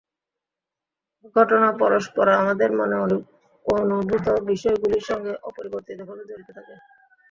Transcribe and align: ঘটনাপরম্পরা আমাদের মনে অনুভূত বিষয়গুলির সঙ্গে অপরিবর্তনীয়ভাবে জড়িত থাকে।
ঘটনাপরম্পরা 1.35 2.33
আমাদের 2.41 2.69
মনে 2.79 2.95
অনুভূত 3.65 4.25
বিষয়গুলির 4.49 5.03
সঙ্গে 5.09 5.31
অপরিবর্তনীয়ভাবে 5.49 6.23
জড়িত 6.29 6.49
থাকে। 6.57 6.73